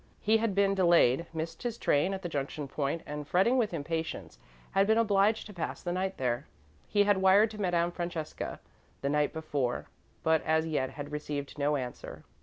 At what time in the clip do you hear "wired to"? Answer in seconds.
7.21-7.61